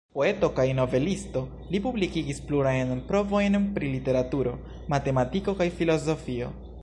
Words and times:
Poeto 0.17 0.47
kaj 0.59 0.63
novelisto, 0.77 1.43
li 1.73 1.81
publikigis 1.83 2.39
plurajn 2.47 2.95
provojn 3.11 3.59
pri 3.77 3.93
literaturo, 3.97 4.57
matematiko 4.95 5.59
kaj 5.61 5.69
filozofio. 5.83 6.49